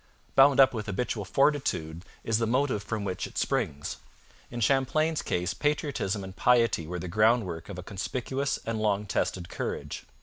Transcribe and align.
Bound 0.35 0.59
up 0.59 0.73
with 0.73 0.87
habitual 0.87 1.25
fortitude 1.25 2.03
is 2.23 2.39
the 2.39 2.47
motive 2.47 2.81
from 2.81 3.03
which 3.03 3.27
it 3.27 3.37
springs. 3.37 3.97
In 4.49 4.59
Champlain's 4.59 5.21
case 5.21 5.53
patriotism 5.53 6.23
and 6.23 6.35
piety 6.35 6.87
were 6.87 6.97
the 6.97 7.07
groundwork 7.07 7.69
of 7.69 7.77
a 7.77 7.83
conspicuous 7.83 8.57
and 8.65 8.79
long 8.81 9.05
tested 9.05 9.47
courage. 9.47 10.05